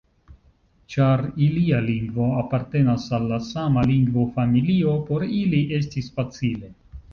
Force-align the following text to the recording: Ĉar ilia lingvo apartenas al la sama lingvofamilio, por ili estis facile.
Ĉar 0.93 1.21
ilia 1.47 1.81
lingvo 1.89 2.29
apartenas 2.45 3.05
al 3.19 3.29
la 3.33 3.39
sama 3.49 3.85
lingvofamilio, 3.93 4.97
por 5.13 5.29
ili 5.43 5.63
estis 5.83 6.13
facile. 6.19 6.75